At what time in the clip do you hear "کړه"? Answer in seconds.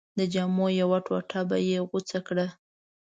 2.27-2.47